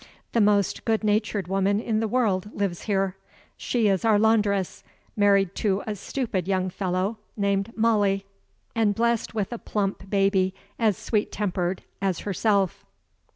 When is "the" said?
0.31-0.41, 1.99-2.07